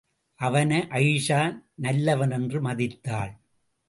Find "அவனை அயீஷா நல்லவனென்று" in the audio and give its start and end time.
0.35-2.61